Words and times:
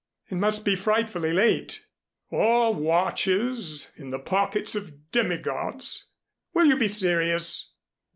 "It 0.31 0.33
must 0.33 0.65
be 0.65 0.75
frightfully 0.75 1.31
late."" 1.31 1.85
or 2.31 2.73
watches 2.73 3.91
in 3.95 4.09
the 4.09 4.17
pockets 4.17 4.73
of 4.73 5.11
demigods" 5.11 6.07
"Will 6.55 6.65
you 6.65 6.75
be 6.75 6.87
serious!" 6.87 7.73